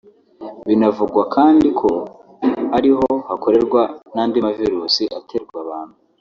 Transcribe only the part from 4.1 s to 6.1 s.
n’andi mavirusi aterwa abantu